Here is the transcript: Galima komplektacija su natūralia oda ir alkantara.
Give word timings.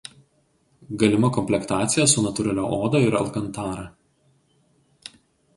Galima 1.03 1.29
komplektacija 1.35 2.07
su 2.13 2.23
natūralia 2.29 2.65
oda 2.87 3.05
ir 3.11 3.21
alkantara. 3.23 3.85